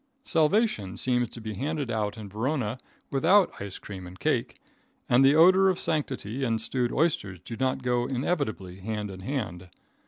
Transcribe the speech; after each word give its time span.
Salvation 0.25 0.97
seems 0.97 1.29
to 1.29 1.39
be 1.39 1.53
handed 1.53 1.91
out 1.91 2.17
in 2.17 2.27
Verona 2.27 2.79
without 3.11 3.51
ice 3.59 3.77
cream 3.77 4.07
and 4.07 4.19
cake, 4.19 4.59
and 5.07 5.23
the 5.23 5.35
odor 5.35 5.69
of 5.69 5.77
sancity 5.77 6.43
and 6.43 6.59
stewed 6.59 6.91
oysters 6.91 7.39
do 7.45 7.55
not 7.55 7.83
go 7.83 8.07
inevitably 8.07 8.77
hand 8.79 9.11
in 9.11 9.19
hand. 9.19 9.69